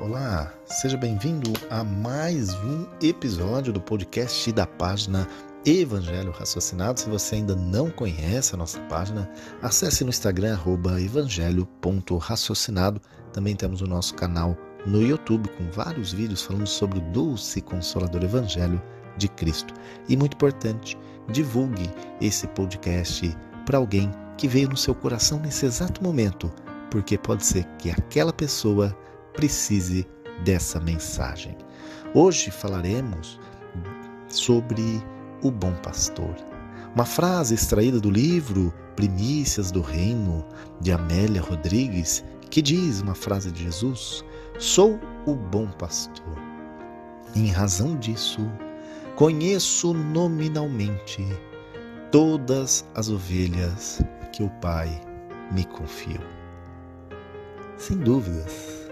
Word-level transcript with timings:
Olá, 0.00 0.54
seja 0.64 0.96
bem-vindo 0.96 1.52
a 1.70 1.82
mais 1.82 2.54
um 2.54 2.86
episódio 3.02 3.72
do 3.72 3.80
podcast 3.80 4.52
da 4.52 4.64
página 4.64 5.26
Evangelho 5.66 6.30
Raciocinado. 6.30 7.00
Se 7.00 7.10
você 7.10 7.34
ainda 7.34 7.56
não 7.56 7.90
conhece 7.90 8.54
a 8.54 8.56
nossa 8.56 8.78
página, 8.82 9.28
acesse 9.60 10.04
no 10.04 10.10
Instagram 10.10 10.56
evangelho.raciocinado. 11.00 13.00
Também 13.32 13.56
temos 13.56 13.82
o 13.82 13.88
nosso 13.88 14.14
canal 14.14 14.56
no 14.86 15.02
YouTube 15.02 15.48
com 15.58 15.68
vários 15.72 16.12
vídeos 16.12 16.42
falando 16.42 16.68
sobre 16.68 17.00
o 17.00 17.02
doce 17.10 17.58
e 17.58 17.62
consolador 17.62 18.22
Evangelho 18.22 18.80
de 19.16 19.26
Cristo. 19.26 19.74
E 20.08 20.16
muito 20.16 20.34
importante, 20.34 20.96
divulgue 21.28 21.90
esse 22.20 22.46
podcast 22.46 23.36
para 23.66 23.78
alguém 23.78 24.12
que 24.36 24.46
veio 24.46 24.68
no 24.68 24.76
seu 24.76 24.94
coração 24.94 25.40
nesse 25.40 25.66
exato 25.66 26.04
momento, 26.04 26.48
porque 26.88 27.18
pode 27.18 27.44
ser 27.44 27.64
que 27.78 27.90
aquela 27.90 28.32
pessoa 28.32 28.96
precise 29.38 30.04
dessa 30.44 30.80
mensagem. 30.80 31.56
Hoje 32.12 32.50
falaremos 32.50 33.38
sobre 34.28 35.00
o 35.44 35.50
bom 35.52 35.72
pastor. 35.74 36.34
Uma 36.92 37.04
frase 37.04 37.54
extraída 37.54 38.00
do 38.00 38.10
livro 38.10 38.74
Primícias 38.96 39.70
do 39.70 39.80
Reino 39.80 40.44
de 40.80 40.90
Amélia 40.90 41.40
Rodrigues, 41.40 42.24
que 42.50 42.60
diz 42.60 43.00
uma 43.00 43.14
frase 43.14 43.52
de 43.52 43.62
Jesus: 43.62 44.24
Sou 44.58 44.98
o 45.24 45.36
bom 45.36 45.68
pastor. 45.68 46.36
Em 47.36 47.46
razão 47.46 47.96
disso, 47.96 48.40
conheço 49.14 49.94
nominalmente 49.94 51.24
todas 52.10 52.84
as 52.92 53.08
ovelhas 53.08 54.02
que 54.32 54.42
o 54.42 54.50
Pai 54.60 55.00
me 55.52 55.64
confiou. 55.64 56.26
Sem 57.76 57.98
dúvidas, 57.98 58.87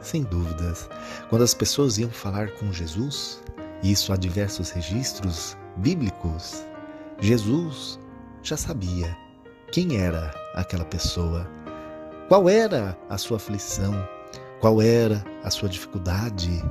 sem 0.00 0.22
dúvidas, 0.22 0.88
quando 1.28 1.42
as 1.42 1.54
pessoas 1.54 1.98
iam 1.98 2.10
falar 2.10 2.50
com 2.52 2.72
Jesus, 2.72 3.42
isso 3.82 4.12
há 4.12 4.16
diversos 4.16 4.70
registros 4.70 5.56
bíblicos, 5.76 6.64
Jesus 7.20 7.98
já 8.42 8.56
sabia 8.56 9.16
quem 9.72 9.96
era 9.98 10.34
aquela 10.54 10.84
pessoa, 10.84 11.46
qual 12.28 12.48
era 12.48 12.96
a 13.08 13.18
sua 13.18 13.36
aflição, 13.36 13.94
qual 14.60 14.80
era 14.80 15.24
a 15.44 15.50
sua 15.50 15.68
dificuldade, 15.68 16.62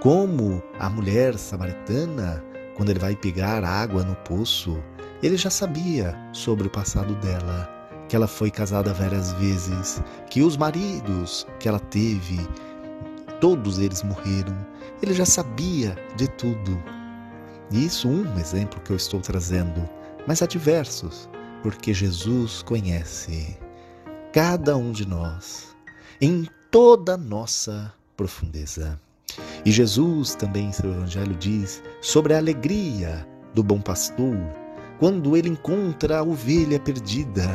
como 0.00 0.62
a 0.78 0.90
mulher 0.90 1.38
samaritana, 1.38 2.42
quando 2.76 2.90
ele 2.90 2.98
vai 2.98 3.14
pegar 3.14 3.64
água 3.64 4.02
no 4.02 4.16
poço, 4.16 4.82
ele 5.22 5.36
já 5.36 5.50
sabia 5.50 6.16
sobre 6.32 6.66
o 6.66 6.70
passado 6.70 7.14
dela, 7.16 7.70
que 8.08 8.16
ela 8.16 8.26
foi 8.26 8.50
casada 8.50 8.92
várias 8.92 9.32
vezes, 9.34 10.02
que 10.28 10.42
os 10.42 10.56
maridos 10.56 11.46
que 11.60 11.68
ela 11.68 11.78
teve, 11.78 12.40
todos 13.42 13.80
eles 13.80 14.04
morreram. 14.04 14.56
Ele 15.02 15.12
já 15.12 15.26
sabia 15.26 15.96
de 16.16 16.28
tudo. 16.28 16.80
E 17.72 17.84
isso 17.84 18.08
um 18.08 18.38
exemplo 18.38 18.80
que 18.82 18.92
eu 18.92 18.96
estou 18.96 19.20
trazendo, 19.20 19.82
mas 20.28 20.42
há 20.42 20.46
diversos, 20.46 21.28
porque 21.60 21.92
Jesus 21.92 22.62
conhece 22.62 23.58
cada 24.32 24.76
um 24.76 24.92
de 24.92 25.08
nós 25.08 25.74
em 26.20 26.46
toda 26.70 27.14
a 27.14 27.16
nossa 27.16 27.92
profundeza. 28.16 29.00
E 29.64 29.72
Jesus 29.72 30.36
também 30.36 30.66
em 30.66 30.72
seu 30.72 30.92
evangelho 30.92 31.34
diz 31.34 31.82
sobre 32.00 32.34
a 32.34 32.38
alegria 32.38 33.26
do 33.54 33.62
bom 33.64 33.80
pastor 33.80 34.36
quando 35.00 35.36
ele 35.36 35.48
encontra 35.48 36.18
a 36.18 36.22
ovelha 36.22 36.78
perdida, 36.78 37.48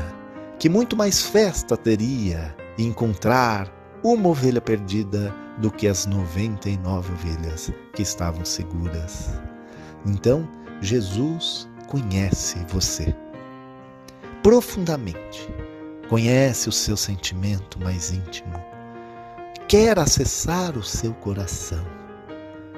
que 0.60 0.68
muito 0.68 0.98
mais 0.98 1.22
festa 1.22 1.78
teria 1.78 2.54
encontrar 2.78 3.77
uma 4.04 4.30
ovelha 4.30 4.62
perdida 4.62 5.34
do 5.58 5.72
que 5.72 5.88
as 5.88 6.06
99 6.06 7.12
ovelhas 7.14 7.72
que 7.94 8.02
estavam 8.02 8.46
seguras. 8.46 9.30
Então, 10.06 10.48
Jesus 10.82 11.68
conhece 11.88 12.64
você 12.70 13.16
profundamente, 14.44 15.50
conhece 16.08 16.70
o 16.70 16.72
seu 16.72 16.96
sentimento 16.96 17.80
mais 17.80 18.12
íntimo, 18.12 18.64
quer 19.68 19.98
acessar 20.00 20.78
o 20.78 20.84
seu 20.84 21.14
coração, 21.16 21.86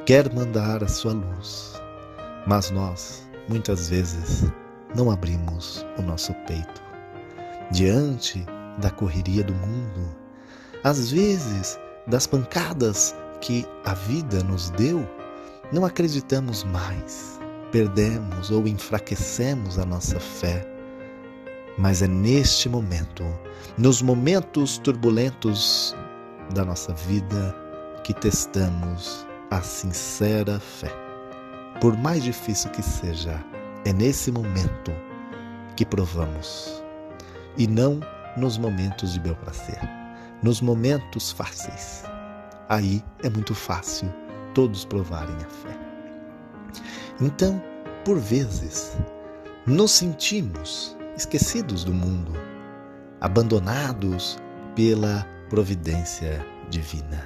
quer 0.06 0.34
mandar 0.34 0.84
a 0.84 0.88
sua 0.88 1.14
luz, 1.14 1.74
mas 2.48 2.72
nós 2.72 3.30
muitas 3.48 3.90
vezes 3.90 4.46
não 4.96 5.12
abrimos 5.12 5.86
o 5.98 6.02
nosso 6.02 6.34
peito. 6.48 6.82
Diante 7.72 8.44
da 8.80 8.90
correria 8.90 9.44
do 9.44 9.54
mundo, 9.54 10.19
às 10.84 11.12
vezes 11.12 11.80
das 12.08 12.26
pancadas 12.26 13.16
que 13.42 13.66
a 13.86 13.94
vida 13.94 14.44
nos 14.44 14.70
deu, 14.72 15.08
não 15.72 15.86
acreditamos 15.86 16.64
mais, 16.64 17.40
perdemos 17.72 18.52
ou 18.52 18.68
enfraquecemos 18.68 19.78
a 19.78 19.86
nossa 19.86 20.20
fé. 20.20 20.66
Mas 21.78 22.02
é 22.02 22.08
neste 22.08 22.68
momento, 22.68 23.24
nos 23.78 24.02
momentos 24.02 24.78
turbulentos 24.80 25.96
da 26.54 26.66
nossa 26.66 26.94
vida, 26.94 27.56
que 28.04 28.14
testamos 28.14 29.26
a 29.52 29.62
sincera 29.62 30.60
fé 30.60 31.10
por 31.80 31.96
mais 31.98 32.24
difícil 32.24 32.70
que 32.72 32.84
seja, 32.84 33.42
é 33.86 33.94
nesse 33.94 34.32
momento 34.32 34.92
que 35.78 35.86
provamos. 35.86 36.84
E 37.58 37.68
não 37.68 38.02
nos 38.36 38.58
momentos 38.58 39.14
de 39.14 39.20
bel 39.20 39.36
prazer, 39.36 39.80
nos 40.44 40.62
momentos 40.62 41.32
fáceis. 41.32 42.04
Aí 42.70 43.04
é 43.24 43.30
muito 43.30 43.54
fácil 43.56 44.14
todos 44.54 44.86
provarem 44.86 45.36
a 45.36 45.50
fé. 45.50 45.78
Então, 47.22 47.62
por 48.06 48.18
vezes, 48.18 48.98
nos 49.66 49.92
sentimos 49.92 50.96
esquecidos 51.18 51.84
do 51.84 51.94
mundo, 51.94 52.34
abandonados 53.20 54.38
pela 54.76 55.26
providência 55.50 56.46
divina. 56.70 57.26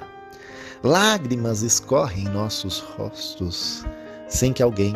Lágrimas 0.82 1.62
escorrem 1.62 2.24
em 2.24 2.28
nossos 2.28 2.80
rostos 2.80 3.84
sem 4.28 4.52
que 4.52 4.62
alguém 4.62 4.94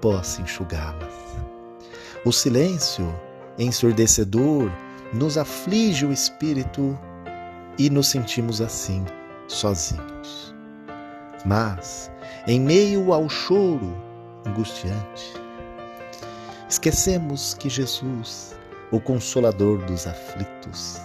possa 0.00 0.40
enxugá-las. 0.40 1.12
O 2.24 2.32
silêncio 2.32 3.12
ensurdecedor 3.58 4.70
nos 5.12 5.36
aflige 5.36 6.06
o 6.06 6.12
espírito 6.12 6.98
e 7.78 7.90
nos 7.90 8.08
sentimos 8.08 8.60
assim, 8.60 9.04
sozinhos. 9.48 10.54
Mas, 11.44 12.10
em 12.46 12.60
meio 12.60 13.12
ao 13.12 13.28
choro 13.28 13.94
angustiante, 14.46 15.34
esquecemos 16.68 17.54
que 17.54 17.68
Jesus, 17.68 18.54
o 18.90 19.00
consolador 19.00 19.78
dos 19.84 20.06
aflitos, 20.06 21.00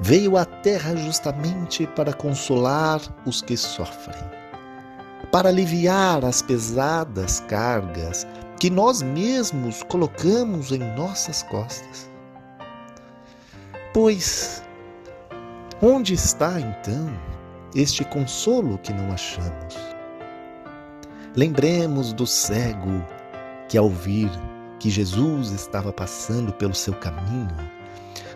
veio 0.00 0.36
à 0.36 0.44
terra 0.44 0.96
justamente 0.96 1.86
para 1.88 2.12
consolar 2.12 3.00
os 3.24 3.40
que 3.40 3.56
sofrem 3.56 4.36
para 5.30 5.48
aliviar 5.48 6.24
as 6.24 6.40
pesadas 6.42 7.40
cargas 7.40 8.26
que 8.58 8.70
nós 8.70 9.02
mesmos 9.02 9.82
colocamos 9.82 10.72
em 10.72 10.78
nossas 10.78 11.42
costas. 11.44 12.10
Pois, 13.92 14.62
onde 15.82 16.14
está 16.14 16.60
então 16.60 17.10
este 17.74 18.04
consolo 18.04 18.78
que 18.78 18.92
não 18.92 19.12
achamos? 19.12 19.76
Lembremos 21.34 22.12
do 22.12 22.26
cego 22.26 23.04
que, 23.68 23.76
ao 23.76 23.90
vir 23.90 24.30
que 24.78 24.88
Jesus 24.88 25.50
estava 25.50 25.92
passando 25.92 26.52
pelo 26.52 26.74
seu 26.74 26.94
caminho, 26.94 27.56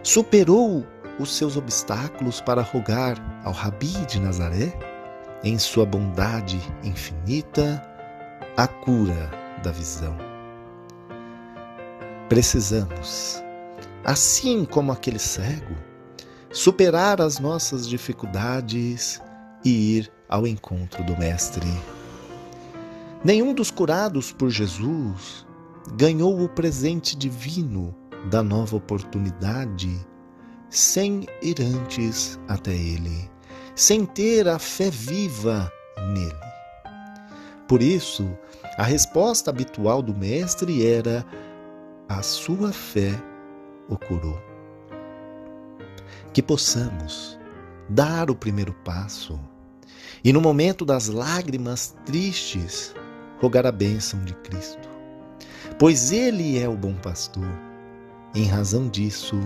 superou 0.02 0.86
os 1.18 1.34
seus 1.34 1.56
obstáculos 1.56 2.40
para 2.40 2.62
rogar 2.62 3.16
ao 3.44 3.52
Rabi 3.52 3.92
de 4.06 4.20
Nazaré 4.20 4.72
em 5.42 5.58
sua 5.58 5.86
bondade 5.86 6.60
infinita, 6.82 7.82
a 8.56 8.66
cura 8.66 9.30
da 9.62 9.70
visão. 9.70 10.16
Precisamos, 12.28 13.42
assim 14.04 14.64
como 14.64 14.92
aquele 14.92 15.18
cego, 15.18 15.74
superar 16.50 17.20
as 17.20 17.38
nossas 17.38 17.88
dificuldades 17.88 19.20
e 19.64 19.98
ir 19.98 20.12
ao 20.28 20.46
encontro 20.46 21.04
do 21.04 21.16
Mestre. 21.18 21.68
Nenhum 23.24 23.52
dos 23.52 23.70
curados 23.70 24.32
por 24.32 24.50
Jesus 24.50 25.46
ganhou 25.96 26.42
o 26.42 26.48
presente 26.48 27.16
divino 27.16 27.94
da 28.30 28.42
nova 28.42 28.76
oportunidade 28.76 30.06
sem 30.68 31.26
ir 31.42 31.56
antes 31.60 32.38
até 32.48 32.72
Ele 32.72 33.30
sem 33.80 34.04
ter 34.04 34.46
a 34.46 34.58
fé 34.58 34.90
viva 34.90 35.72
nele. 36.12 36.50
Por 37.66 37.80
isso, 37.80 38.28
a 38.76 38.82
resposta 38.82 39.50
habitual 39.50 40.02
do 40.02 40.14
Mestre 40.14 40.86
era: 40.86 41.24
a 42.06 42.22
sua 42.22 42.72
fé 42.72 43.10
o 43.88 43.96
curou. 43.96 44.49
Que 46.32 46.42
possamos 46.42 47.38
dar 47.88 48.30
o 48.30 48.36
primeiro 48.36 48.72
passo 48.84 49.38
E 50.22 50.32
no 50.32 50.40
momento 50.40 50.84
das 50.84 51.08
lágrimas 51.08 51.96
tristes, 52.04 52.94
rogar 53.40 53.66
a 53.66 53.72
bênção 53.72 54.22
de 54.24 54.34
Cristo. 54.34 54.88
Pois 55.78 56.12
Ele 56.12 56.58
é 56.58 56.68
o 56.68 56.76
bom 56.76 56.94
pastor. 56.94 57.48
Em 58.34 58.44
razão 58.44 58.88
disso, 58.88 59.36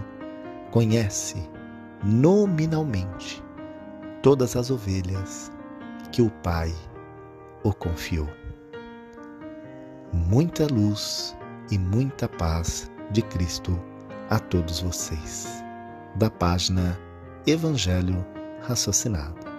conhece 0.70 1.36
nominalmente 2.04 3.42
todas 4.22 4.56
as 4.56 4.70
ovelhas 4.70 5.50
que 6.12 6.20
o 6.20 6.31
Pai 6.42 6.75
o 7.62 7.72
confiou. 7.72 8.28
Muita 10.12 10.66
luz 10.66 11.36
e 11.70 11.78
muita 11.78 12.28
paz 12.28 12.90
de 13.10 13.22
Cristo 13.22 13.81
a 14.28 14.38
todos 14.38 14.81
vocês. 14.81 15.63
Da 16.16 16.31
página 16.31 16.96
Evangelho 17.46 18.25
Raciocinado. 18.69 19.54